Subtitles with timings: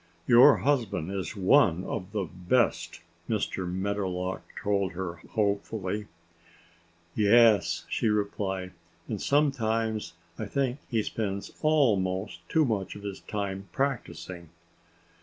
[0.25, 3.71] "Your husband is one of the best," Mr.
[3.71, 6.07] Meadowlark told her hopefully.
[7.13, 8.71] "Yes!" she replied.
[9.07, 14.49] "And sometimes I think he spends almost too much of his time practicing."